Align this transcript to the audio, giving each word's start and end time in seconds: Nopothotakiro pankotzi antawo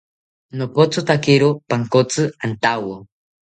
Nopothotakiro 0.57 1.49
pankotzi 1.69 2.21
antawo 2.45 2.93